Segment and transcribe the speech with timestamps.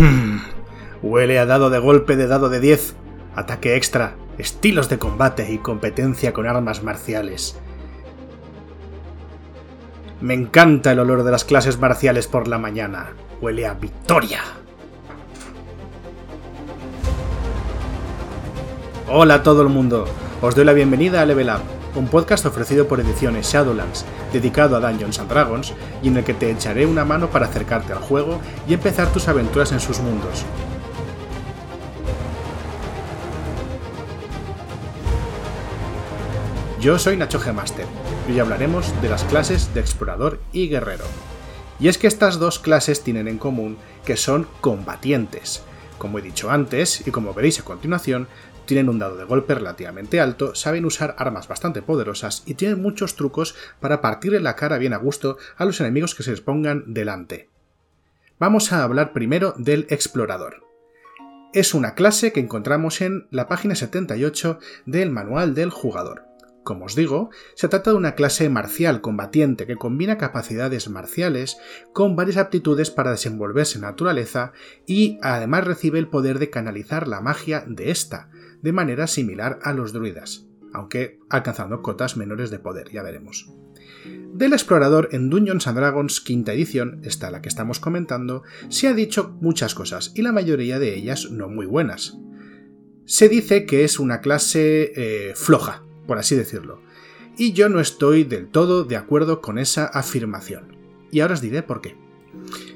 [0.00, 0.38] Hmm,
[1.02, 2.94] huele a dado de golpe de dado de 10,
[3.36, 7.60] ataque extra, estilos de combate y competencia con armas marciales.
[10.22, 13.08] Me encanta el olor de las clases marciales por la mañana.
[13.42, 14.40] Huele a victoria.
[19.06, 20.06] Hola a todo el mundo.
[20.40, 21.60] Os doy la bienvenida a Level Up,
[21.94, 25.72] un podcast ofrecido por Ediciones Shadowlands, dedicado a Dungeons Dragons
[26.02, 29.28] y en el que te echaré una mano para acercarte al juego y empezar tus
[29.28, 30.44] aventuras en sus mundos.
[36.80, 37.86] Yo soy Nacho Gemaster
[38.26, 41.04] y hoy hablaremos de las clases de explorador y guerrero.
[41.78, 45.62] Y es que estas dos clases tienen en común que son combatientes.
[45.98, 48.28] Como he dicho antes, y como veréis a continuación,
[48.70, 53.16] tienen un dado de golpe relativamente alto, saben usar armas bastante poderosas y tienen muchos
[53.16, 56.84] trucos para partirle la cara bien a gusto a los enemigos que se les pongan
[56.94, 57.48] delante.
[58.38, 60.62] Vamos a hablar primero del explorador.
[61.52, 66.26] Es una clase que encontramos en la página 78 del manual del jugador.
[66.62, 71.58] Como os digo, se trata de una clase marcial combatiente que combina capacidades marciales
[71.92, 74.52] con varias aptitudes para desenvolverse en naturaleza
[74.86, 78.30] y además recibe el poder de canalizar la magia de esta,
[78.62, 83.52] de manera similar a los druidas, aunque alcanzando cotas menores de poder, ya veremos.
[84.32, 88.94] Del explorador en Dungeons and Dragons quinta edición, esta la que estamos comentando, se ha
[88.94, 92.18] dicho muchas cosas y la mayoría de ellas no muy buenas.
[93.04, 96.80] Se dice que es una clase eh, floja, por así decirlo.
[97.36, 100.76] Y yo no estoy del todo de acuerdo con esa afirmación.
[101.10, 101.96] Y ahora os diré por qué.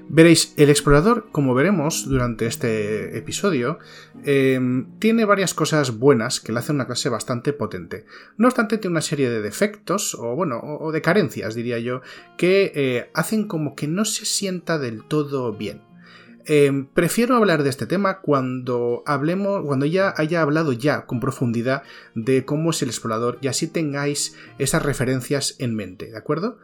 [0.09, 3.79] Veréis, el explorador, como veremos durante este episodio,
[4.25, 8.05] em, tiene varias cosas buenas que le hacen una clase bastante potente.
[8.37, 12.03] No obstante, tiene una serie de defectos, o bueno, o de carencias, diría yo,
[12.37, 15.81] que eh, hacen como que no se sienta del todo bien.
[16.47, 21.83] Em, prefiero hablar de este tema cuando hablemos, cuando ya haya hablado ya con profundidad
[22.15, 26.59] de cómo es el explorador y así tengáis esas referencias en mente, ¿de acuerdo?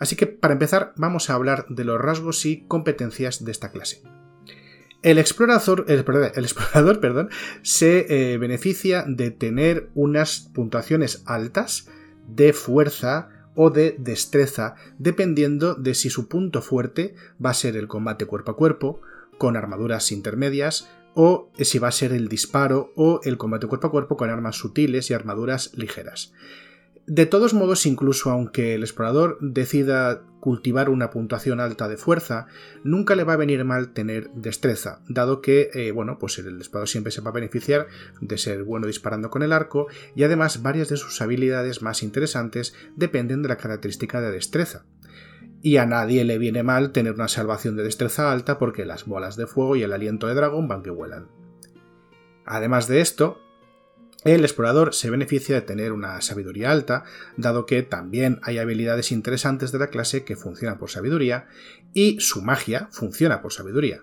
[0.00, 4.02] Así que para empezar vamos a hablar de los rasgos y competencias de esta clase.
[5.02, 7.30] El explorador, el, explorador perdón,
[7.62, 11.88] se eh, beneficia de tener unas puntuaciones altas
[12.26, 17.88] de fuerza o de destreza, dependiendo de si su punto fuerte va a ser el
[17.88, 19.00] combate cuerpo a cuerpo,
[19.38, 23.90] con armaduras intermedias, o si va a ser el disparo o el combate cuerpo a
[23.90, 26.32] cuerpo con armas sutiles y armaduras ligeras.
[27.10, 32.46] De todos modos, incluso aunque el explorador decida cultivar una puntuación alta de fuerza,
[32.84, 36.88] nunca le va a venir mal tener destreza, dado que, eh, bueno, pues el explorador
[36.88, 37.88] siempre se va a beneficiar
[38.20, 42.74] de ser bueno disparando con el arco y además varias de sus habilidades más interesantes
[42.94, 44.84] dependen de la característica de destreza
[45.62, 49.34] y a nadie le viene mal tener una salvación de destreza alta porque las bolas
[49.34, 51.26] de fuego y el aliento de dragón van que vuelan.
[52.46, 53.40] Además de esto,
[54.24, 57.04] el explorador se beneficia de tener una sabiduría alta,
[57.36, 61.46] dado que también hay habilidades interesantes de la clase que funcionan por sabiduría,
[61.94, 64.02] y su magia funciona por sabiduría.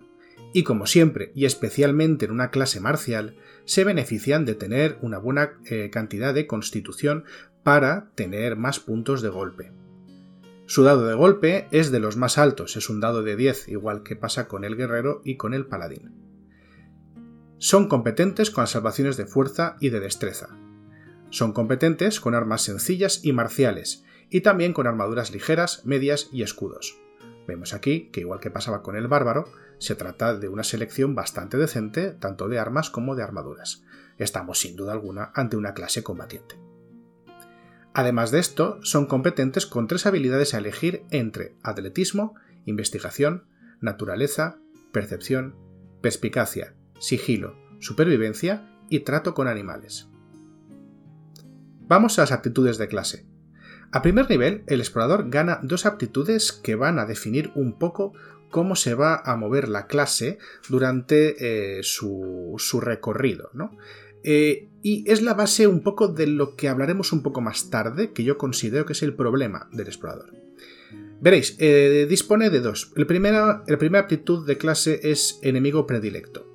[0.53, 3.35] Y como siempre, y especialmente en una clase marcial,
[3.65, 7.25] se benefician de tener una buena eh, cantidad de constitución
[7.63, 9.71] para tener más puntos de golpe.
[10.65, 14.03] Su dado de golpe es de los más altos, es un dado de 10, igual
[14.03, 16.26] que pasa con el guerrero y con el paladín.
[17.59, 20.49] Son competentes con salvaciones de fuerza y de destreza.
[21.29, 26.99] Son competentes con armas sencillas y marciales, y también con armaduras ligeras, medias y escudos.
[27.47, 29.45] Vemos aquí que, igual que pasaba con el bárbaro,
[29.79, 33.83] se trata de una selección bastante decente tanto de armas como de armaduras.
[34.17, 36.59] Estamos sin duda alguna ante una clase combatiente.
[37.93, 42.35] Además de esto, son competentes con tres habilidades a elegir entre atletismo,
[42.65, 43.47] investigación,
[43.81, 44.59] naturaleza,
[44.91, 45.55] percepción,
[46.01, 50.09] perspicacia, sigilo, supervivencia y trato con animales.
[51.87, 53.25] Vamos a las aptitudes de clase.
[53.91, 58.13] A primer nivel, el explorador gana dos aptitudes que van a definir un poco
[58.49, 60.37] cómo se va a mover la clase
[60.69, 63.49] durante eh, su, recorrido.
[63.53, 63.77] ¿no?
[64.23, 68.11] Eh, y es la base un poco de lo que hablaremos un poco más tarde,
[68.11, 70.33] que yo considero que es el problema del explorador.
[71.19, 72.91] Veréis, eh, dispone de dos.
[72.95, 76.46] El la primera aptitud de clase es enemigo predilecto.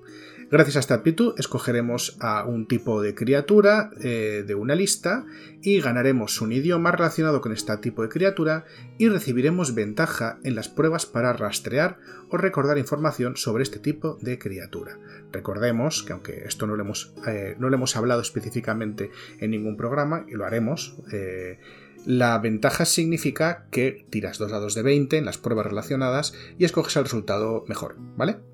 [0.52, 5.24] Gracias a esta aptitud escogeremos a un tipo de criatura eh, de una lista
[5.62, 8.66] y ganaremos un idioma relacionado con este tipo de criatura
[8.98, 11.96] y recibiremos ventaja en las pruebas para rastrear
[12.28, 14.98] o recordar información sobre este tipo de criatura.
[15.32, 19.78] Recordemos que aunque esto no lo hemos, eh, no lo hemos hablado específicamente en ningún
[19.78, 21.60] programa y lo haremos, eh,
[22.04, 26.96] la ventaja significa que tiras dos dados de 20 en las pruebas relacionadas y escoges
[26.96, 28.51] el resultado mejor, ¿vale?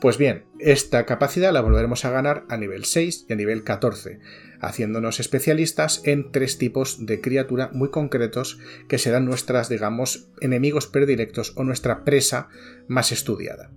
[0.00, 4.20] Pues bien, esta capacidad la volveremos a ganar a nivel 6 y a nivel 14,
[4.60, 11.52] haciéndonos especialistas en tres tipos de criatura muy concretos que serán nuestras, digamos, enemigos predilectos
[11.56, 12.48] o nuestra presa
[12.86, 13.72] más estudiada.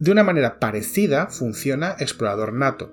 [0.00, 2.92] De una manera parecida funciona Explorador Nato.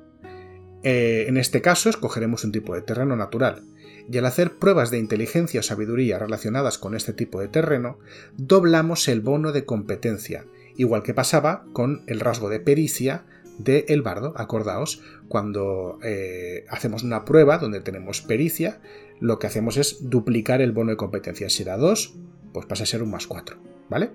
[0.83, 3.63] Eh, en este caso escogeremos un tipo de terreno natural,
[4.11, 7.97] y al hacer pruebas de inteligencia o sabiduría relacionadas con este tipo de terreno,
[8.37, 10.45] doblamos el bono de competencia,
[10.79, 13.25] igual que pasaba con el rasgo de pericia
[13.57, 14.33] de el bardo.
[14.37, 18.79] Acordaos, cuando eh, hacemos una prueba donde tenemos pericia,
[19.19, 21.49] lo que hacemos es duplicar el bono de competencia.
[21.49, 22.15] Si era 2,
[22.53, 23.57] pues pasa a ser un más 4,
[23.89, 24.11] ¿vale?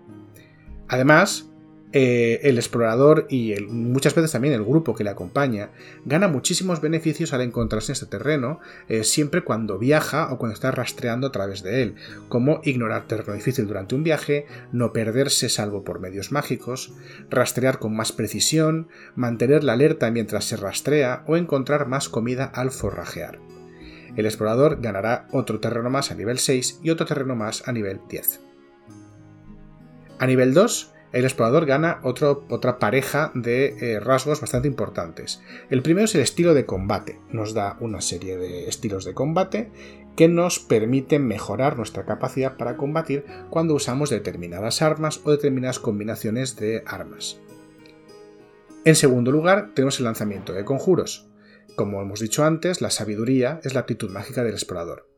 [0.88, 1.50] Además,
[1.96, 5.70] eh, el explorador y muchas veces también el grupo que le acompaña
[6.04, 8.58] gana muchísimos beneficios al encontrarse en este terreno,
[8.88, 11.94] eh, siempre cuando viaja o cuando está rastreando a través de él,
[12.28, 16.92] como ignorar terreno difícil durante un viaje, no perderse salvo por medios mágicos,
[17.30, 22.72] rastrear con más precisión, mantener la alerta mientras se rastrea o encontrar más comida al
[22.72, 23.38] forrajear.
[24.16, 28.00] El explorador ganará otro terreno más a nivel 6 y otro terreno más a nivel
[28.08, 28.40] 10.
[30.18, 35.40] A nivel 2 el explorador gana otra pareja de eh, rasgos bastante importantes.
[35.70, 37.20] El primero es el estilo de combate.
[37.30, 39.70] Nos da una serie de estilos de combate
[40.16, 46.56] que nos permiten mejorar nuestra capacidad para combatir cuando usamos determinadas armas o determinadas combinaciones
[46.56, 47.38] de armas.
[48.84, 51.28] En segundo lugar, tenemos el lanzamiento de conjuros.
[51.76, 55.13] Como hemos dicho antes, la sabiduría es la aptitud mágica del explorador.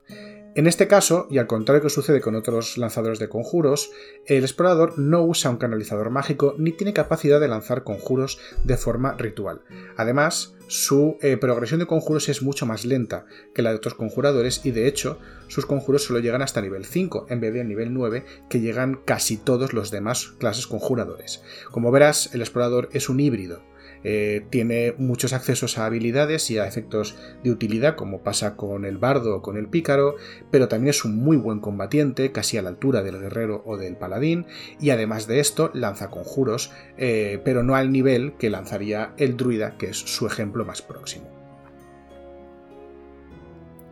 [0.56, 3.90] En este caso, y al contrario que sucede con otros lanzadores de conjuros,
[4.24, 9.12] el explorador no usa un canalizador mágico ni tiene capacidad de lanzar conjuros de forma
[9.18, 9.60] ritual.
[9.98, 14.64] Además, su eh, progresión de conjuros es mucho más lenta que la de otros conjuradores
[14.64, 15.18] y de hecho
[15.48, 19.36] sus conjuros solo llegan hasta nivel 5 en vez de nivel 9 que llegan casi
[19.36, 21.42] todos los demás clases conjuradores.
[21.70, 23.60] Como verás, el explorador es un híbrido
[24.04, 28.98] eh, tiene muchos accesos a habilidades y a efectos de utilidad, como pasa con el
[28.98, 30.16] bardo o con el pícaro,
[30.50, 33.96] pero también es un muy buen combatiente, casi a la altura del guerrero o del
[33.96, 34.46] paladín,
[34.80, 39.76] y además de esto lanza conjuros, eh, pero no al nivel que lanzaría el druida,
[39.76, 41.36] que es su ejemplo más próximo.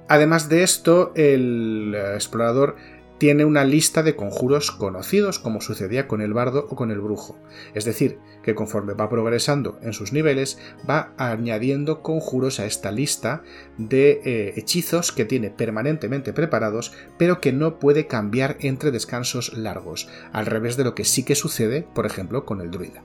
[0.06, 2.76] Además de esto, el explorador
[3.24, 7.38] tiene una lista de conjuros conocidos como sucedía con el bardo o con el brujo.
[7.72, 13.42] Es decir, que conforme va progresando en sus niveles, va añadiendo conjuros a esta lista
[13.78, 20.06] de eh, hechizos que tiene permanentemente preparados, pero que no puede cambiar entre descansos largos,
[20.34, 23.02] al revés de lo que sí que sucede, por ejemplo, con el druida.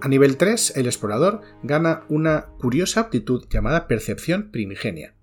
[0.00, 5.14] A nivel 3, el explorador gana una curiosa aptitud llamada percepción primigenia.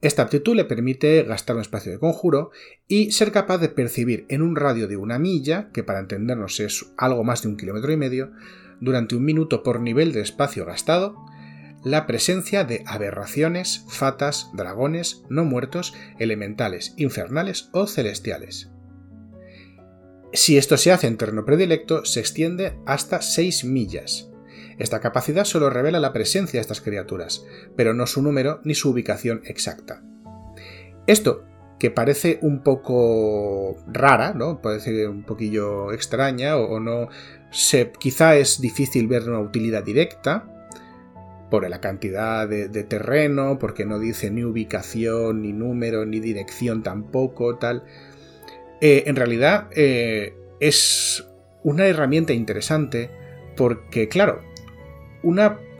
[0.00, 2.50] Esta aptitud le permite gastar un espacio de conjuro
[2.86, 6.86] y ser capaz de percibir en un radio de una milla, que para entendernos es
[6.96, 8.30] algo más de un kilómetro y medio,
[8.80, 11.16] durante un minuto por nivel de espacio gastado,
[11.82, 18.70] la presencia de aberraciones, fatas, dragones, no muertos, elementales, infernales o celestiales.
[20.32, 24.30] Si esto se hace en terreno predilecto, se extiende hasta 6 millas,
[24.78, 27.44] esta capacidad solo revela la presencia de estas criaturas,
[27.76, 30.02] pero no su número ni su ubicación exacta.
[31.06, 31.44] Esto,
[31.78, 34.60] que parece un poco rara, ¿no?
[34.60, 37.08] Parece un poquillo extraña o, no
[37.98, 40.44] quizá es difícil ver una utilidad directa
[41.50, 47.56] por la cantidad de, terreno, porque no dice ni ubicación, ni número, ni dirección tampoco,
[47.56, 47.84] tal.
[48.80, 51.26] Eh, en realidad eh, es
[51.62, 53.10] una herramienta interesante
[53.56, 54.42] porque, claro,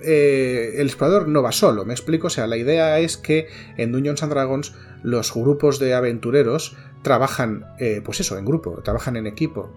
[0.02, 3.92] eh, el explorador no va solo, me explico, o sea, la idea es que en
[3.92, 9.26] Dungeons and Dragons los grupos de aventureros trabajan, eh, pues eso, en grupo, trabajan en
[9.26, 9.70] equipo.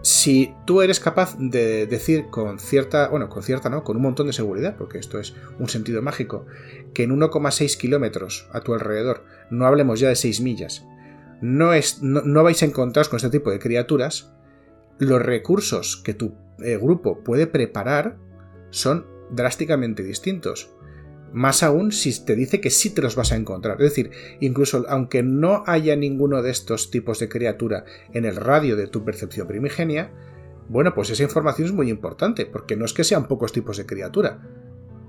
[0.00, 3.82] Si tú eres capaz de decir con cierta, bueno, con cierta, ¿no?
[3.82, 6.46] Con un montón de seguridad, porque esto es un sentido mágico,
[6.94, 10.86] que en 1,6 kilómetros a tu alrededor, no hablemos ya de 6 millas,
[11.40, 14.32] no, es, no, vais a encontrar con este tipo de criaturas,
[14.98, 18.16] los recursos que tu eh, grupo puede preparar
[18.70, 20.74] son drásticamente distintos.
[21.32, 23.76] Más aún si te dice que sí te los vas a encontrar.
[23.82, 24.10] Es decir,
[24.40, 27.84] incluso aunque no haya ninguno de estos tipos de criatura
[28.14, 30.10] en el radio de tu percepción primigenia,
[30.68, 33.86] bueno, pues esa información es muy importante, porque no es que sean pocos tipos de
[33.86, 34.40] criatura.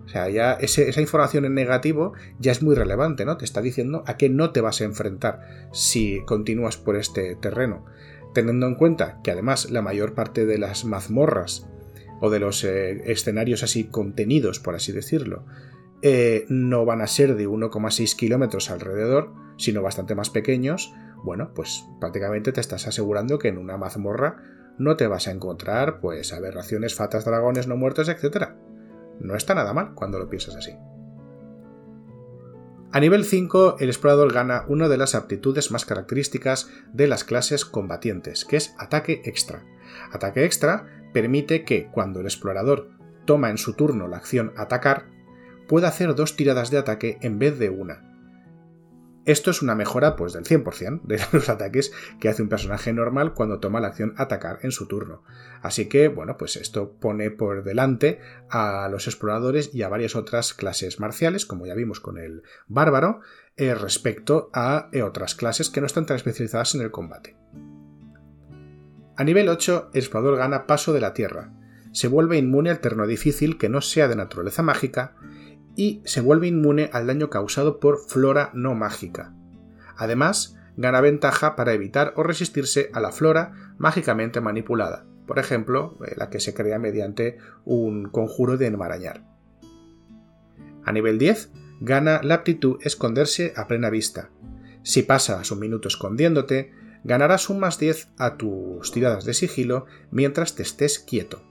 [0.05, 3.37] O sea, ya esa información en negativo ya es muy relevante, ¿no?
[3.37, 7.85] Te está diciendo a qué no te vas a enfrentar si continúas por este terreno.
[8.33, 11.67] Teniendo en cuenta que además la mayor parte de las mazmorras
[12.21, 15.45] o de los eh, escenarios así contenidos, por así decirlo,
[16.01, 21.85] eh, no van a ser de 1,6 kilómetros alrededor, sino bastante más pequeños, bueno, pues
[21.99, 24.37] prácticamente te estás asegurando que en una mazmorra
[24.77, 28.51] no te vas a encontrar, pues, aberraciones, fatas, dragones no muertos, etc.
[29.19, 30.71] No está nada mal cuando lo piensas así.
[32.91, 37.65] A nivel 5, el explorador gana una de las aptitudes más características de las clases
[37.65, 39.63] combatientes, que es ataque extra.
[40.11, 42.89] Ataque extra permite que, cuando el explorador
[43.25, 45.05] toma en su turno la acción atacar,
[45.67, 48.09] pueda hacer dos tiradas de ataque en vez de una.
[49.25, 53.35] Esto es una mejora pues del 100% de los ataques que hace un personaje normal
[53.35, 55.23] cuando toma la acción atacar en su turno.
[55.61, 60.55] Así que, bueno, pues esto pone por delante a los exploradores y a varias otras
[60.55, 63.19] clases marciales, como ya vimos con el bárbaro,
[63.55, 67.37] eh, respecto a eh, otras clases que no están tan especializadas en el combate.
[69.19, 71.51] A nivel 8, el explorador gana paso de la tierra.
[71.91, 75.13] Se vuelve inmune al terreno difícil que no sea de naturaleza mágica
[75.75, 79.35] y se vuelve inmune al daño causado por flora no mágica.
[79.97, 86.13] Además, gana ventaja para evitar o resistirse a la flora mágicamente manipulada, por ejemplo, eh,
[86.15, 89.25] la que se crea mediante un conjuro de enmarañar.
[90.85, 94.29] A nivel 10, gana la aptitud esconderse a plena vista.
[94.83, 96.71] Si pasas un minuto escondiéndote,
[97.03, 101.43] ganarás un más 10 a tus tiradas de sigilo mientras te estés quieto.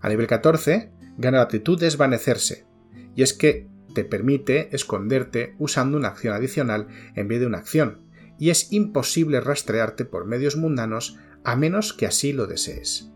[0.00, 2.66] A nivel 14, gana la aptitud desvanecerse,
[3.14, 6.86] y es que te permite esconderte usando una acción adicional
[7.16, 8.06] en vez de una acción,
[8.38, 13.10] y es imposible rastrearte por medios mundanos a menos que así lo desees.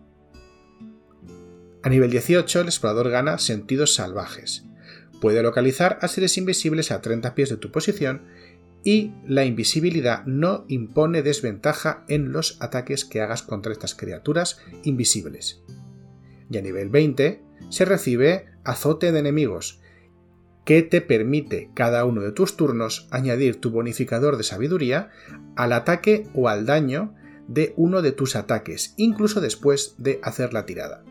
[1.82, 4.64] A nivel 18 el explorador gana sentidos salvajes.
[5.20, 8.22] Puede localizar a seres invisibles a 30 pies de tu posición
[8.84, 15.62] y la invisibilidad no impone desventaja en los ataques que hagas contra estas criaturas invisibles.
[16.50, 19.80] Y a nivel 20 se recibe azote de enemigos,
[20.64, 25.10] que te permite cada uno de tus turnos añadir tu bonificador de sabiduría
[25.56, 27.14] al ataque o al daño
[27.48, 31.04] de uno de tus ataques, incluso después de hacer la tirada.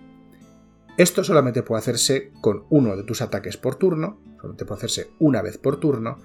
[0.98, 5.42] Esto solamente puede hacerse con uno de tus ataques por turno, solamente puede hacerse una
[5.42, 6.20] vez por turno,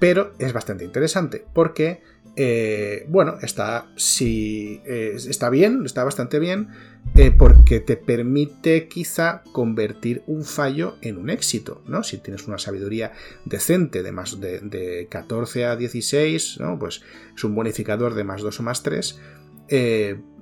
[0.00, 2.02] pero es bastante interesante porque,
[2.34, 6.70] eh, bueno, está, si, eh, está bien, está bastante bien,
[7.14, 12.02] eh, porque te permite quizá convertir un fallo en un éxito, ¿no?
[12.02, 13.12] Si tienes una sabiduría
[13.44, 16.78] decente de más de, 14 a 16, ¿no?
[16.78, 17.02] Pues
[17.36, 19.20] es un bonificador de más 2 o más 3.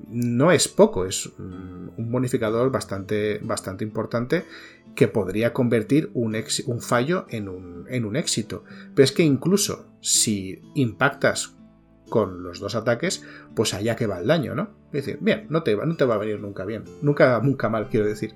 [0.08, 4.44] No es poco, es mm, un bonificador bastante, bastante importante
[4.94, 6.34] que podría convertir un,
[6.80, 8.64] fallo en un, éxito.
[8.94, 11.54] Pero es que incluso si impactas
[12.08, 14.70] con los dos ataques, pues allá que va el daño, ¿no?
[14.86, 16.84] Es decir, bien, no te, no te va a venir nunca bien.
[17.02, 18.34] Nunca, nunca mal, quiero decir.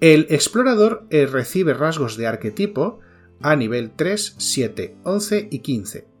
[0.00, 3.00] El explorador eh, recibe rasgos de arquetipo
[3.40, 6.13] a nivel 3, 7, 11 y 15.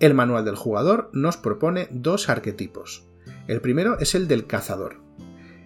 [0.00, 3.04] El manual del jugador nos propone dos arquetipos.
[3.48, 4.96] El primero es el del cazador.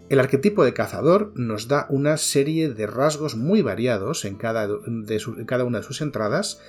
[0.09, 5.79] El arquetipo de cazador nos da una serie de rasgos muy variados en cada, una
[5.79, 6.61] de sus entradas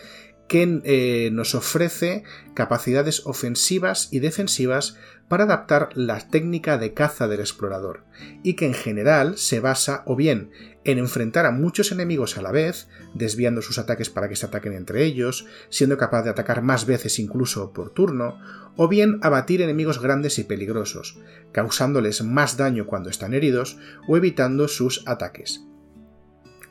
[0.54, 7.40] que eh, nos ofrece capacidades ofensivas y defensivas para adaptar la técnica de caza del
[7.40, 8.04] explorador,
[8.44, 10.52] y que en general se basa o bien
[10.84, 14.74] en enfrentar a muchos enemigos a la vez, desviando sus ataques para que se ataquen
[14.74, 18.38] entre ellos, siendo capaz de atacar más veces incluso por turno,
[18.76, 21.18] o bien abatir enemigos grandes y peligrosos,
[21.52, 25.64] causándoles más daño cuando están heridos o evitando sus ataques.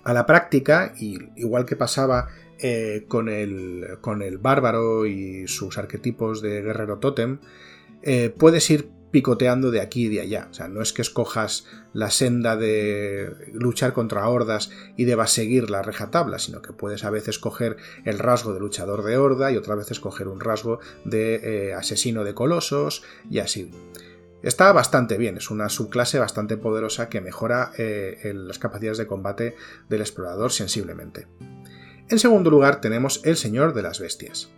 [0.04, 2.28] A la práctica, y igual que pasaba
[2.64, 7.40] eh, con, el, con, el, bárbaro y sus arquetipos de guerrero tótem,
[8.02, 10.46] eh, puedes ir picoteando de aquí y de allá.
[10.48, 15.70] O sea, no es que escojas la senda de luchar contra hordas y debas seguir
[15.70, 19.50] la reja tabla, sino que puedes a veces coger el rasgo de luchador de horda
[19.50, 23.72] y otras veces coger un rasgo de eh, asesino de colosos y así.
[24.44, 29.56] Está bastante bien, es una subclase bastante poderosa que mejora las capacidades de combate
[29.88, 31.26] del explorador sensiblemente.
[32.12, 34.50] En segundo lugar tenemos el Señor de las Bestias.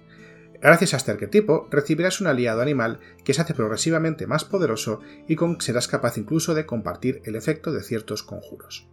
[0.61, 5.37] Gracias a este arquetipo recibirás un aliado animal que se hace progresivamente más poderoso y
[5.37, 8.89] con serás capaz incluso de compartir el efecto de ciertos conjuros.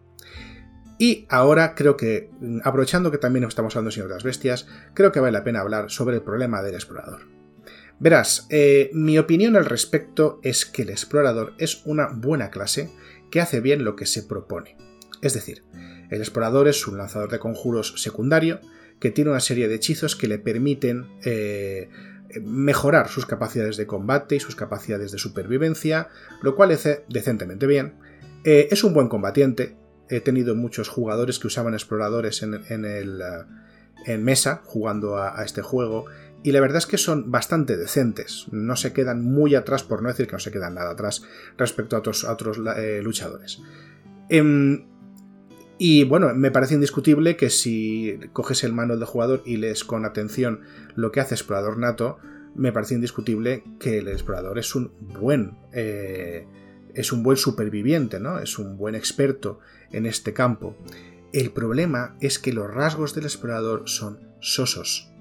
[0.99, 2.29] Y ahora creo que,
[2.63, 5.61] aprovechando que también estamos hablando del Señor de las Bestias, creo que vale la pena
[5.61, 7.21] hablar sobre el problema del explorador.
[7.99, 12.91] Verás, eh, mi opinión al respecto es que el explorador es una buena clase
[13.31, 14.77] que hace bien lo que se propone.
[15.23, 15.63] Es decir,
[16.11, 18.59] el explorador es un lanzador de conjuros secundario
[18.99, 21.89] que tiene una serie de hechizos que le permiten eh,
[22.43, 26.09] mejorar sus capacidades de combate y sus capacidades de supervivencia,
[26.43, 27.95] lo cual hace decentemente bien.
[28.43, 29.75] Eh, es un buen combatiente.
[30.09, 32.53] He tenido muchos jugadores que usaban exploradores en,
[34.05, 36.05] en mesa jugando a, este juego
[36.43, 38.47] y la verdad es que son bastante decentes.
[38.51, 41.23] No se quedan muy atrás, por no decir que no se quedan nada atrás
[41.57, 43.61] respecto a otros, eh, luchadores.
[44.27, 44.85] Em,
[45.83, 50.05] y bueno, me parece indiscutible que si coges el manual de jugador y lees con
[50.05, 50.61] atención
[50.93, 52.19] lo que hace Explorador Nato,
[52.53, 55.57] me parece indiscutible que el explorador es un buen.
[55.73, 56.45] Eh,
[56.93, 58.37] es un buen superviviente, ¿no?
[58.37, 59.57] Es un buen experto
[59.89, 60.77] en este campo.
[61.33, 65.11] El problema es que los rasgos del explorador son sosos.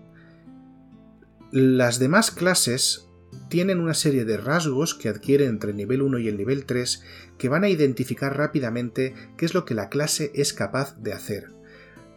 [1.53, 3.09] Las demás clases
[3.49, 7.03] tienen una serie de rasgos que adquieren entre el nivel 1 y el nivel 3
[7.39, 11.49] que van a identificar rápidamente qué es lo que la clase es capaz de hacer.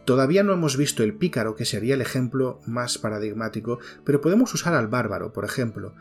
[0.04, 4.74] Todavía no hemos visto el pícaro, que sería el ejemplo más paradigmático, pero podemos usar
[4.74, 5.94] al bárbaro, por ejemplo.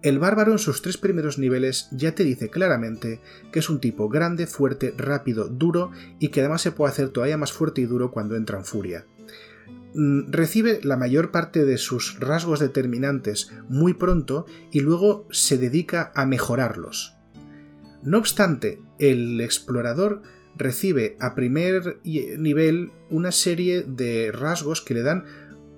[0.00, 3.20] El bárbaro en sus tres primeros niveles ya te dice claramente
[3.50, 7.36] que es un tipo grande, fuerte, rápido, duro y que además se puede hacer todavía
[7.36, 9.06] más fuerte y duro cuando entra en furia.
[9.94, 16.12] Mm, recibe la mayor parte de sus rasgos determinantes muy pronto y luego se dedica
[16.14, 17.14] a mejorarlos.
[18.02, 20.22] No obstante, el explorador
[20.56, 25.24] recibe a primer nivel una serie de rasgos que le dan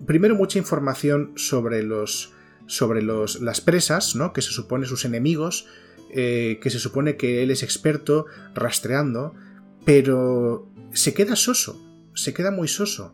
[0.07, 2.33] primero mucha información sobre los
[2.67, 4.33] sobre los, las presas, ¿no?
[4.33, 5.67] que se supone sus enemigos,
[6.15, 9.35] eh, que se supone que él es experto rastreando,
[9.85, 11.83] pero se queda soso,
[12.15, 13.13] se queda muy soso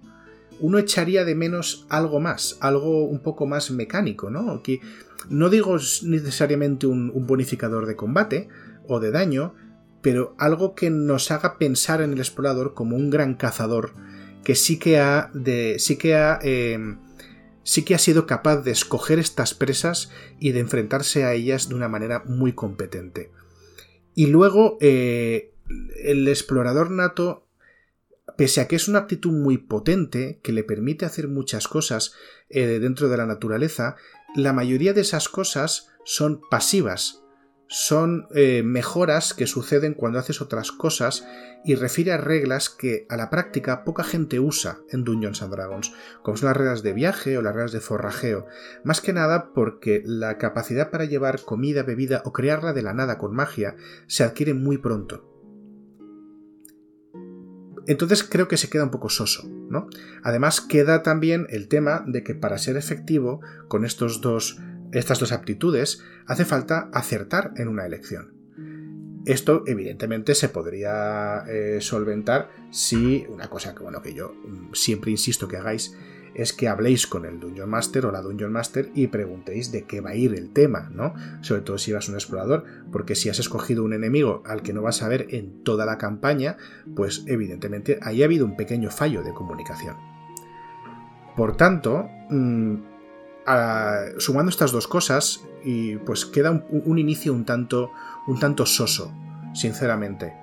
[0.61, 4.63] uno echaría de menos algo más, algo un poco más mecánico, ¿no?
[4.63, 4.81] Que
[5.29, 8.49] no digo necesariamente un, bonificador de combate
[8.87, 9.55] o de daño,
[10.03, 13.93] pero algo que nos haga pensar en el explorador como un gran cazador
[14.45, 16.99] que sí que ha de, sí que ha em,
[17.65, 21.75] sí que ha sido capaz de escoger estas presas y de enfrentarse a ellas de
[21.75, 23.33] una manera muy competente.
[24.15, 25.53] Y luego eh,
[26.05, 27.46] el explorador nato
[28.37, 32.15] pese a que es una aptitud muy potente que le permite hacer muchas cosas
[32.49, 33.97] eh, dentro de la naturaleza,
[34.35, 37.23] la mayoría de esas cosas son pasivas,
[37.69, 41.27] son eh, mejoras que suceden cuando haces otras cosas
[41.65, 45.93] y refiere a reglas que a la práctica poca gente usa en Dungeons and Dragons,
[46.23, 48.47] como son las reglas de viaje o las reglas de forrajeo,
[48.85, 53.19] más que nada porque la capacidad para llevar comida, bebida o crearla de la nada
[53.19, 53.75] con magia
[54.07, 55.36] se adquiere muy pronto.
[57.87, 59.89] Entonces creo que se queda un poco soso, ¿no?
[60.23, 64.59] Además queda también el tema de que para ser efectivo con estos dos,
[64.93, 68.35] estas dos aptitudes hace falta acertar en una elección.
[69.25, 75.11] Esto evidentemente se podría eh, solventar si una cosa que bueno que yo mm, siempre
[75.11, 75.97] insisto que hagáis
[76.37, 80.03] es que habléis con el Dungeon Master o la Dungeon Master y preguntéis de qué
[80.03, 81.15] va a ir el tema, ¿no?
[81.41, 84.83] Sobre todo si vas un explorador, porque si has escogido un enemigo al que no
[84.83, 86.59] vas a ver en toda la campaña,
[86.95, 89.97] pues evidentemente ahí ha habido un pequeño fallo de comunicación.
[91.37, 92.75] Por tanto, mm,
[94.19, 97.93] sumando estas dos cosas, y pues queda un, un inicio un tanto,
[98.27, 99.11] un tanto soso,
[99.55, 100.35] sinceramente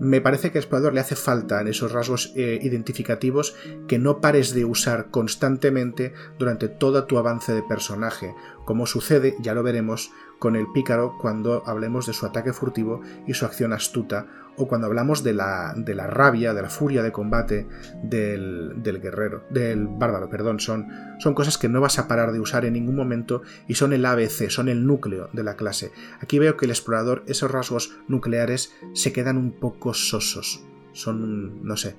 [0.00, 3.54] me parece que al explorador le hace falta en esos rasgos eh, identificativos
[3.88, 9.54] que no pares de usar constantemente durante todo tu avance de personaje, como sucede, ya
[9.54, 14.26] lo veremos, con el pícaro cuando hablemos de su ataque furtivo y su acción astuta
[14.56, 17.66] o cuando hablamos de la, de la rabia, de la furia de combate
[18.02, 20.88] del, guerrero, del bárbaro, perdón, son,
[21.18, 24.04] son cosas que no vas a parar de usar en ningún momento y son el
[24.04, 25.92] ABC, son el núcleo de la clase.
[26.20, 31.76] Aquí veo que el explorador, esos rasgos nucleares se quedan un poco sosos, son, no
[31.76, 31.96] sé,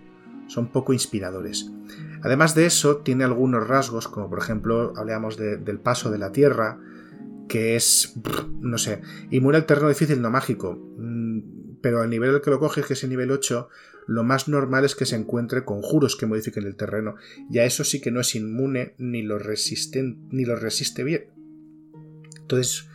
[0.47, 1.71] son poco inspiradores.
[2.23, 6.79] Además de eso, tiene algunos rasgos, como por ejemplo, hablábamos del paso de la tierra,
[7.47, 8.19] que es,
[8.59, 10.79] no sé, inmune al terreno difícil no mágico.
[11.81, 13.69] Pero al nivel al que lo coges, que es el nivel 8,
[14.07, 17.15] lo más normal es que se encuentre conjuros que modifiquen el terreno.
[17.51, 21.27] Y a eso sí que no es inmune ni lo, ni lo resiste bien.
[22.39, 22.87] Entonces,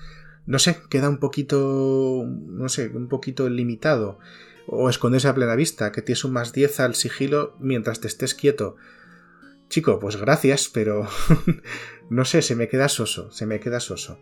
[0.46, 4.18] no sé, queda un poquito, no sé, un poquito limitado.
[4.66, 8.34] O esconderse a plena vista, que tienes un más 10 al sigilo mientras te estés
[8.34, 8.76] quieto.
[9.68, 11.06] Chico, pues gracias, pero
[12.10, 14.18] no sé, se me queda soso, se me queda soso.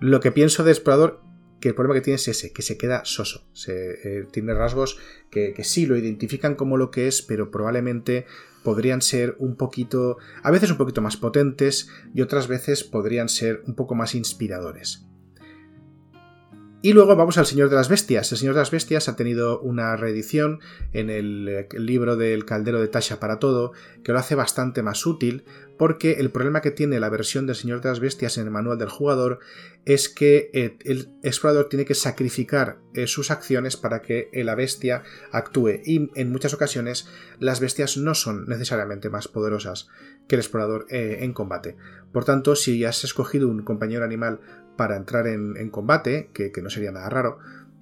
[0.00, 1.20] Lo que pienso de explorador
[1.60, 3.46] que el problema que tiene es ese, que se queda soso.
[3.52, 4.98] Se, eh, tiene rasgos
[5.30, 8.26] que, sí lo identifican como lo que es, pero probablemente
[8.62, 13.62] podrían ser un poquito, a veces un poquito más potentes y otras veces podrían ser
[13.66, 15.06] un poco más inspiradores.
[16.82, 18.30] Y luego vamos al Señor de las Bestias.
[18.30, 20.60] El Señor de las Bestias ha tenido una reedición
[20.92, 23.72] en el, libro del Caldero de Tasha para todo,
[24.04, 25.44] que lo hace bastante más útil,
[25.78, 28.78] porque el problema que tiene la versión del Señor de las Bestias en el manual
[28.78, 29.40] del jugador
[29.84, 35.02] es que eh, el explorador tiene que sacrificar eh, sus acciones para que la bestia
[35.32, 37.08] actúe, y en muchas ocasiones
[37.38, 39.88] las bestias no son necesariamente más poderosas
[40.28, 41.76] que el explorador eh, en combate.
[42.12, 44.40] Por tanto, si has escogido un compañero animal
[44.76, 47.38] para entrar en, combate, que, no sería nada raro,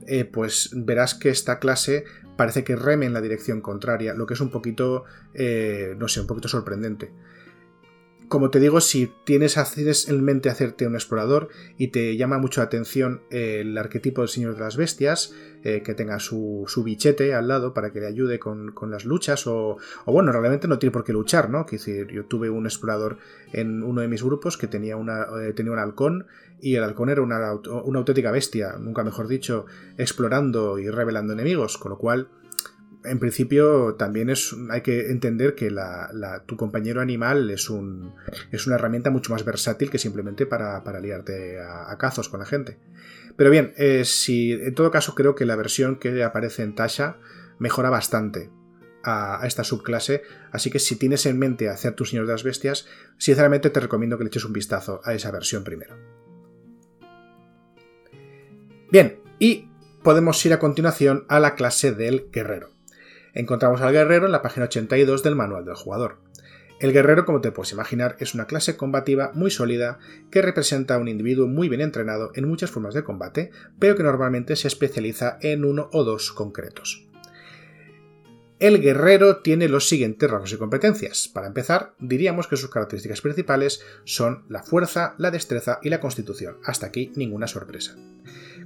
[0.07, 2.05] eh, pues verás que esta clase
[2.37, 5.05] parece que reme en la dirección contraria, lo que es un poquito,
[5.35, 7.13] eh, no sé, un poquito sorprendente.
[8.29, 9.57] Como te digo, si tienes,
[10.09, 14.55] en mente hacerte un explorador y te llama mucho la atención el arquetipo del Señor
[14.55, 18.75] de las Bestias, eh, que tenga su, bichete al lado para que le ayude con,
[18.89, 21.67] las luchas o, bueno, realmente no tiene por qué luchar, ¿no?
[21.67, 23.19] Quiero decir, yo tuve un explorador
[23.53, 26.27] en uno de mis grupos que tenía, una, eh, tenía un halcón
[26.61, 29.67] y el halcón era una auténtica bestia, nunca mejor dicho,
[29.99, 32.29] explorando y revelando enemigos, con lo cual
[33.05, 35.71] en principio también es, hay que entender que
[36.47, 38.15] tu compañero animal es, un,
[38.51, 42.79] es una herramienta mucho más versátil que simplemente para, liarte a, cazos con la gente.
[43.37, 47.19] Pero bien, eh, si, en todo caso creo que la versión que aparece en Tasha
[47.59, 48.51] mejora bastante
[49.03, 52.87] a, esta subclase, así que si tienes en mente hacer tu Señor de las Bestias,
[53.19, 55.95] sinceramente te recomiendo que le eches un vistazo a esa versión primero.
[58.91, 59.69] Bien, y
[60.03, 62.74] podemos ir a continuación a la clase del guerrero.
[63.35, 66.19] Encontramos al guerrero en la página 82 del manual del jugador.
[66.81, 69.99] El guerrero, como te puedes imaginar, es una clase combativa muy sólida
[70.31, 74.03] que representa a un individuo muy bien entrenado en muchas formas de combate, pero que
[74.03, 77.07] normalmente se especializa en uno o dos concretos.
[78.61, 81.29] El guerrero tiene los siguientes rasgos y competencias.
[81.29, 86.59] Para empezar, diríamos que sus características principales son la fuerza, la destreza y la constitución.
[86.65, 87.97] Hasta aquí ninguna sorpresa.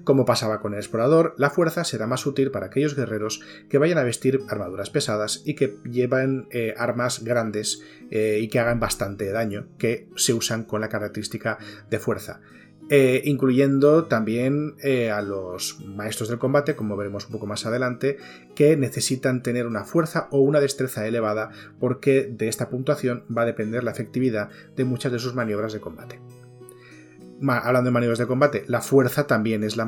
[0.08, 3.98] Como pasaba con el explorador, la fuerza será más útil para aquellos guerreros que vayan
[3.98, 9.30] a vestir armaduras pesadas y que llevan eh, armas grandes eh, y que hagan bastante
[9.30, 11.58] daño, que se usan con la característica
[11.90, 12.40] de fuerza.
[12.88, 14.76] Eh, incluyendo también
[15.12, 18.16] a los maestros del combate, como veremos un poco más adelante,
[18.54, 23.44] que necesitan tener una fuerza o una destreza elevada porque de esta puntuación va a
[23.44, 26.18] depender la efectividad de muchas de sus maniobras de combate
[27.46, 29.86] hablando de maniobras de combate, la fuerza también es la,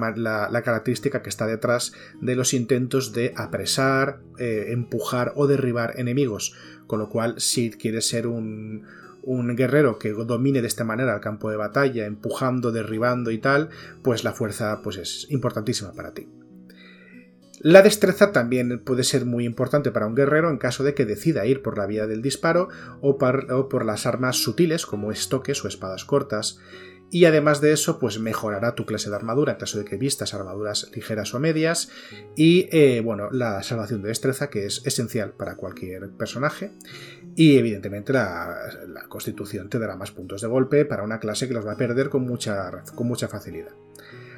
[0.64, 6.54] característica que está detrás de los intentos de apresar, eh, empujar o derribar enemigos.
[6.86, 8.84] Con lo cual, si quieres ser un,
[9.22, 13.70] un guerrero que domine de esta manera el campo de batalla, empujando, derribando y tal,
[14.02, 16.28] pues la fuerza pues es importantísima para ti.
[17.62, 21.44] La destreza también puede ser muy importante para un guerrero en caso de que decida
[21.44, 22.68] ir por la vía del disparo
[23.02, 26.58] o por las armas sutiles como estoques o espadas cortas
[27.10, 30.32] y además de eso, pues mejorará tu clase de armadura en caso de que vistas
[30.32, 31.90] armaduras ligeras o medias
[32.36, 36.72] y eh, bueno, la salvación de destreza que es esencial para cualquier personaje
[37.34, 38.56] y evidentemente la,
[39.08, 42.10] constitución te dará más puntos de golpe para una clase que los va a perder
[42.10, 43.72] con mucha, con mucha facilidad.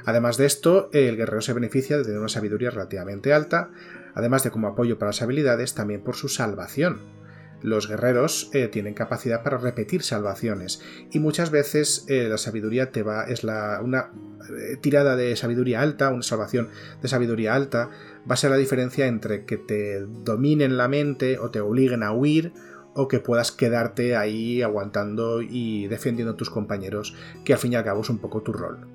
[0.05, 3.71] Además de esto, el guerrero se beneficia de tener una sabiduría relativamente alta,
[4.15, 7.22] además de como apoyo para las habilidades, también por su salvación
[7.63, 13.03] los guerreros eh, tienen capacidad para repetir salvaciones y muchas veces eh, la sabiduría te
[13.03, 14.11] va es la, una
[14.51, 16.69] eh, tirada de sabiduría alta, una salvación
[17.01, 17.91] de sabiduría alta
[18.29, 22.13] va a ser la diferencia entre que te dominen la mente o te obliguen a
[22.13, 22.53] huir
[22.95, 27.77] o que puedas quedarte ahí aguantando y defendiendo a tus compañeros, que al fin y
[27.77, 28.87] al cabo es un poco tu rol.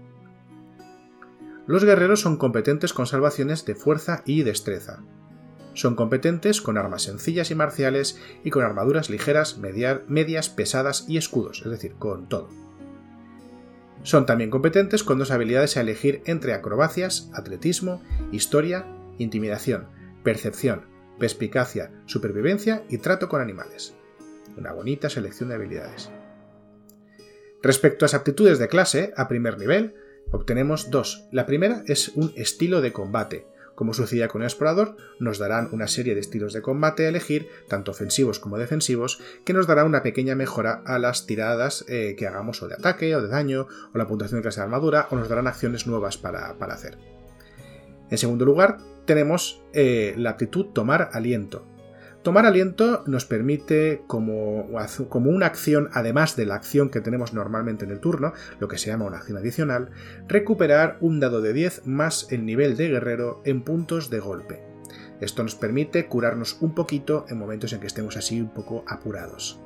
[1.65, 5.01] Los guerreros son competentes con salvaciones de fuerza y destreza.
[5.77, 11.61] Son competentes con armas sencillas y marciales y con armaduras ligeras, medias, pesadas y escudos,
[11.63, 12.49] es decir, con todo.
[14.01, 18.87] Son también competentes con dos habilidades a elegir entre acrobacias, atletismo, historia,
[19.19, 19.85] intimidación,
[20.23, 20.87] percepción,
[21.19, 23.93] perspicacia, supervivencia y trato con animales.
[24.57, 26.09] Una bonita selección de habilidades.
[27.61, 29.93] Respecto a las aptitudes de clase, a primer nivel,
[30.31, 31.27] obtenemos dos.
[31.31, 33.45] La primera es un estilo de combate,
[33.77, 37.47] como sucedía con el explorador, nos darán una serie de estilos de combate a elegir,
[37.67, 42.25] tanto ofensivos como defensivos, que nos dará una pequeña mejora a las tiradas eh, que
[42.25, 45.15] hagamos o de ataque o de daño, o la puntuación de clase de armadura, o
[45.15, 46.97] nos darán acciones nuevas para, hacer.
[48.09, 51.63] En segundo lugar, tenemos eh, la aptitud tomar aliento,
[52.23, 57.91] Tomar aliento nos permite, como, una acción, además de la acción que tenemos normalmente en
[57.91, 59.91] el turno, lo que se llama una acción adicional,
[60.27, 64.61] recuperar un dado de 10 más el nivel de guerrero en puntos de golpe.
[65.21, 69.59] Esto nos permite curarnos un poquito en momentos en que estemos así un poco apurados.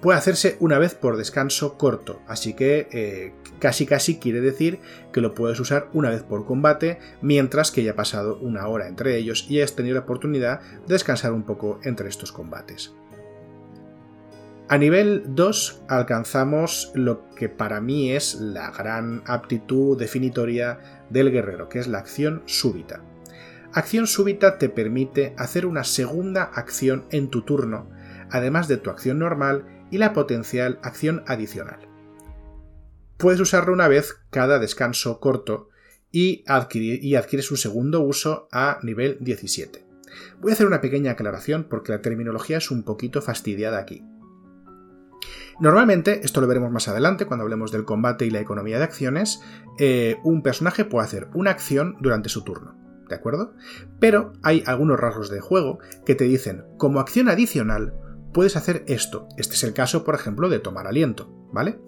[0.00, 4.80] Puede hacerse una vez por descanso corto, así que eh, casi casi quiere decir
[5.12, 9.16] que lo puedes usar una vez por combate, mientras que haya pasado una hora entre
[9.16, 12.94] ellos y hayas tenido la oportunidad de descansar un poco entre estos combates.
[14.68, 20.78] A nivel 2 alcanzamos lo que para mí es la gran aptitud definitoria
[21.10, 23.02] del guerrero, que es la acción súbita.
[23.72, 27.88] Acción súbita te permite hacer una segunda acción en tu turno,
[28.30, 31.80] además de tu acción normal y la potencial acción adicional.
[33.16, 35.68] Puedes usarlo una vez cada descanso corto
[36.12, 39.84] y, adquieres un segundo uso a nivel 17.
[40.40, 44.02] Voy a hacer una pequeña aclaración porque la terminología es un poquito fastidiada aquí.
[45.60, 49.42] Normalmente, esto lo veremos más adelante cuando hablemos del combate y la economía de acciones,
[49.78, 52.74] eh, un personaje puede hacer una acción durante su turno,
[53.08, 53.52] ¿de acuerdo?
[54.00, 57.92] Pero hay algunos rasgos de juego que te dicen, como acción adicional,
[58.32, 59.28] puedes hacer esto.
[59.36, 61.78] Este es el caso, por ejemplo, de tomar aliento, ¿vale?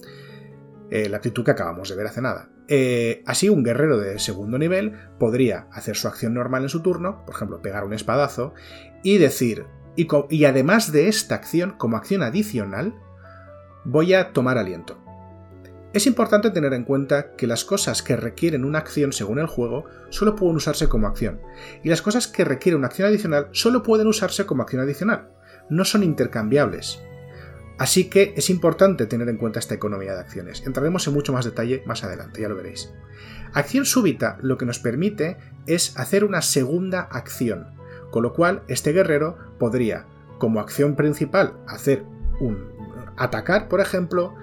[0.90, 2.50] Eh, la actitud que acabamos de ver hace nada.
[2.68, 7.24] Eh, así, un guerrero de segundo nivel podría hacer su acción normal en su turno,
[7.24, 8.54] por ejemplo, pegar un espadazo,
[9.02, 12.94] y decir, y además de esta acción, como acción adicional,
[13.84, 14.98] voy a tomar aliento.
[15.92, 19.84] Es importante tener en cuenta que las cosas que requieren una acción según el juego
[20.08, 21.40] solo pueden usarse como acción,
[21.82, 25.28] y las cosas que requieren una acción adicional solo pueden usarse como acción adicional
[25.68, 27.00] no son intercambiables.
[27.78, 30.62] Así que es importante tener en cuenta esta economía de acciones.
[30.66, 32.92] Entraremos en mucho más detalle más adelante, ya lo veréis.
[33.54, 37.66] Acción súbita lo que nos permite es hacer una segunda acción,
[38.10, 40.06] con lo cual este guerrero podría,
[40.38, 42.04] como acción principal, hacer
[42.40, 42.72] un
[43.16, 44.34] atacar, por ejemplo,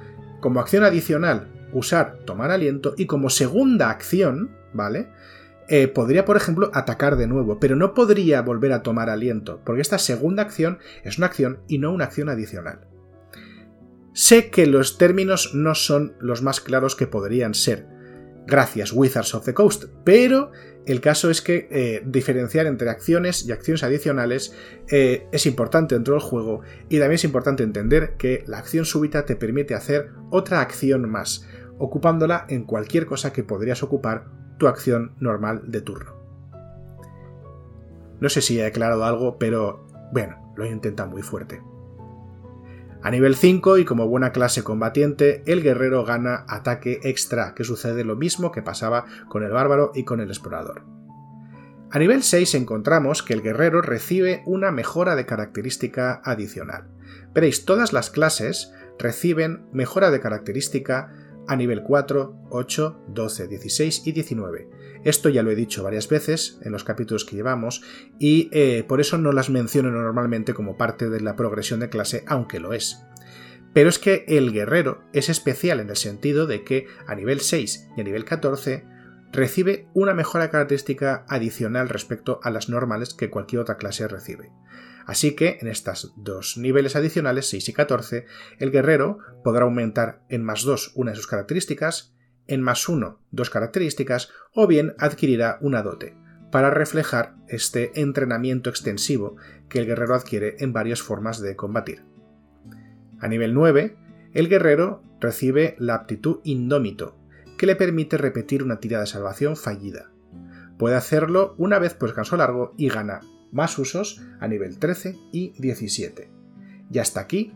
[0.42, 5.10] como acción adicional, usar tomar aliento y como segunda acción, ¿vale?
[5.72, 9.84] Eh, podría, por ejemplo, atacar de nuevo, pero no podría volver a tomar aliento, porque
[9.84, 12.88] esta segunda acción es una acción y no una acción adicional.
[14.14, 17.86] Sé que los términos no son los más claros que podrían ser,
[18.48, 20.52] gracias Wizards of the Coast, pero
[20.88, 24.56] el caso es que eh, diferenciar entre acciones y acciones adicionales
[24.90, 29.24] eh, es importante dentro del juego y también es importante entender que la acción súbita
[29.24, 35.16] te permite hacer otra acción más, ocupándola en cualquier cosa que podrías ocupar tu acción
[35.20, 36.14] normal de turno.
[38.20, 41.62] No sé si he aclarado algo, pero bueno, lo he intentado muy fuerte.
[43.02, 48.04] A nivel 5 y como buena clase combatiente, el guerrero gana ataque extra, que sucede
[48.04, 50.84] lo mismo que pasaba con el bárbaro y con el explorador.
[51.92, 56.90] A nivel 6 encontramos que el guerrero recibe una mejora de característica adicional.
[57.34, 61.12] Veréis, todas las clases reciben mejora de característica
[61.50, 64.70] a nivel 4, 8, 12, 16 y 19.
[65.04, 67.82] Esto ya lo he dicho varias veces en los capítulos que llevamos
[68.20, 72.24] y eh, por eso no las menciono normalmente como parte de la progresión de clase,
[72.28, 73.04] aunque lo es.
[73.74, 77.90] Pero es que el guerrero es especial en el sentido de que a nivel 6
[77.98, 78.86] y a nivel 14
[79.32, 84.52] recibe una mejora característica adicional respecto a las normales que cualquier otra clase recibe.
[85.06, 88.26] Así que en estos dos niveles adicionales, 6 y 14,
[88.60, 92.14] el guerrero podrá aumentar en más 2 una de sus características,
[92.48, 96.16] en más 1 dos características, o bien adquirirá una dote,
[96.52, 102.04] para reflejar este entrenamiento extensivo que el guerrero adquiere en varias formas de combatir.
[103.20, 103.98] A nivel 9,
[104.34, 107.18] el guerrero recibe la aptitud indómito,
[107.58, 110.12] que le permite repetir una tirada de salvación fallida.
[110.78, 113.20] Puede hacerlo una vez por descanso largo y gana
[113.52, 116.30] más usos a nivel 13 y 17.
[116.92, 117.54] Y hasta aquí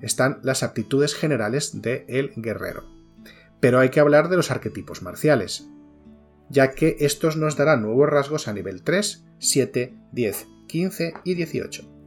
[0.00, 2.88] están las aptitudes generales del el guerrero.
[3.60, 5.68] Pero hay que hablar de los arquetipos marciales,
[6.48, 12.00] ya que estos nos darán nuevos rasgos a nivel 3, 7, 10, 15 y 18.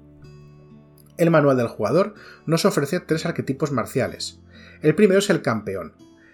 [1.17, 4.41] El manual del jugador nos ofrece tres arquetipos marciales.
[4.81, 5.93] El primero es el campeón.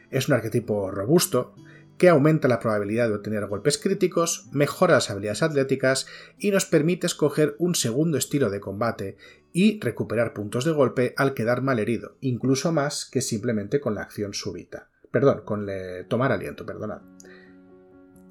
[0.09, 1.53] Es un arquetipo robusto,
[1.99, 6.07] que aumenta la probabilidad de obtener golpes críticos, mejora las habilidades atléticas
[6.39, 9.17] y nos permite escoger un segundo estilo de combate
[9.51, 14.01] y recuperar puntos de golpe al quedar mal herido, incluso más que simplemente con la
[14.01, 14.89] acción súbita.
[15.11, 15.67] Perdón, con
[16.07, 17.01] tomar aliento, perdonad.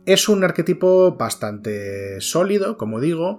[0.06, 3.38] Es un arquetipo bastante sólido, como digo,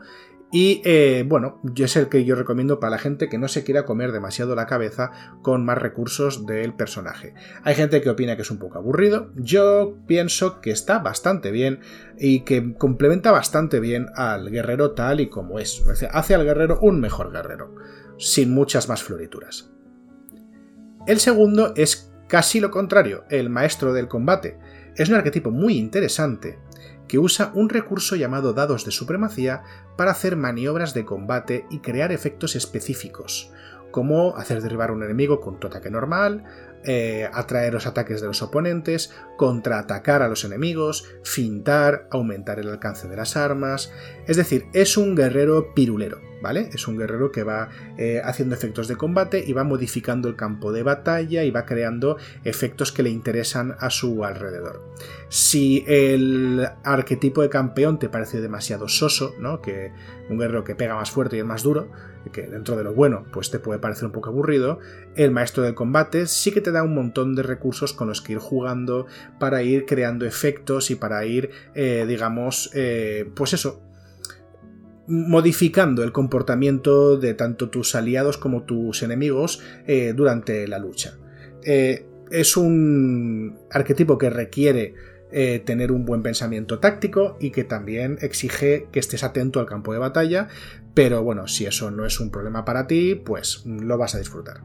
[0.51, 3.85] y eh, bueno, es el que yo recomiendo para la gente que no se quiera
[3.85, 5.11] comer demasiado la cabeza
[5.43, 7.35] con más recursos del personaje.
[7.63, 11.81] Hay gente que opina que es un poco aburrido, yo pienso que está bastante bien
[12.17, 15.83] y que complementa bastante bien al guerrero tal y como es.
[16.11, 17.75] Hace al guerrero un mejor guerrero,
[18.17, 19.71] sin muchas más florituras.
[21.05, 24.57] El segundo es casi lo contrario, el maestro del combate.
[24.95, 26.57] Es un arquetipo muy interesante
[27.09, 29.63] que usa un recurso llamado dados de supremacía
[29.97, 33.51] para hacer maniobras de combate y crear efectos específicos,
[33.91, 36.45] como hacer derribar un enemigo con tu ataque normal,
[36.85, 43.09] eh, atraer los ataques de los oponentes, contraatacar a los enemigos, fintar, aumentar el alcance
[43.09, 43.91] de las armas.
[44.27, 46.69] Es decir, es un guerrero pirulero, ¿vale?
[46.73, 50.71] Es un guerrero que va eh, haciendo efectos de combate y va modificando el campo
[50.71, 54.81] de batalla y va creando efectos que le interesan a su alrededor.
[55.29, 59.61] Si el arquetipo de campeón te parece demasiado soso, ¿no?
[59.61, 59.91] Que
[60.29, 61.89] un guerrero que pega más fuerte y es más duro,
[62.31, 64.79] que dentro de lo bueno, pues te puede parecer un poco aburrido,
[65.15, 68.33] el maestro del combate sí que te da un montón de recursos con los que
[68.33, 69.07] ir jugando
[69.39, 73.81] para ir creando efectos y para ir, eh, digamos, eh, pues eso,
[75.09, 81.17] modificando el comportamiento de tanto tus aliados como tus enemigos eh, durante la lucha.
[81.61, 84.93] es un arquetipo que requiere
[85.31, 89.93] eh, tener un buen pensamiento táctico y que también exige que estés atento al campo
[89.93, 90.47] de batalla,
[90.95, 94.61] pero bueno, si eso no es un problema para ti, pues lo vas a disfrutar.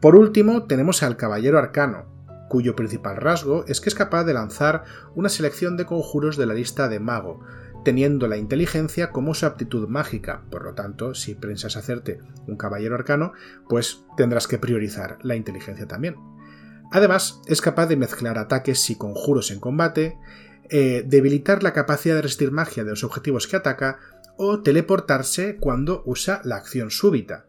[0.00, 2.06] Por último, tenemos al Caballero Arcano,
[2.48, 4.82] cuyo principal rasgo es que es capaz de lanzar
[5.14, 7.40] una selección de conjuros de la lista de mago,
[7.88, 10.42] teniendo la inteligencia como su aptitud mágica.
[10.50, 13.32] Por lo tanto, si piensas hacerte un caballero arcano,
[13.66, 16.16] pues tendrás que priorizar la inteligencia también.
[16.92, 20.18] Además, es capaz de mezclar ataques y conjuros en combate,
[20.68, 24.00] eh, debilitar la capacidad de resistir magia de los objetivos que ataca
[24.36, 27.46] o teleportarse cuando usa la acción súbita.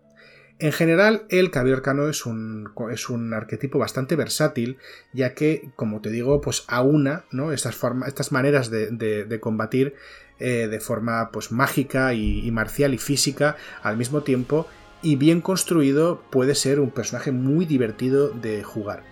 [0.61, 4.77] En general, el caballero arcano es un, es un, arquetipo bastante versátil,
[5.13, 7.53] ya que, como te digo, pues aúna ¿no?
[7.53, 9.95] estas, estas maneras de, combatir
[10.39, 14.67] eh, de forma pues, mágica y marcial y física al mismo tiempo,
[15.01, 19.03] y bien construido puede ser un personaje muy divertido de jugar.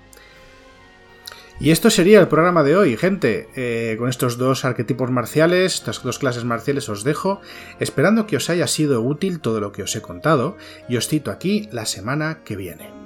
[1.60, 3.50] Y esto sería el programa de hoy, gente.
[3.56, 7.42] Eh, con estos dos arquetipos marciales, estas dos clases marciales os dejo,
[7.80, 10.56] esperando que os haya sido útil todo lo que os he contado,
[10.88, 12.97] y os cito aquí la semana que viene.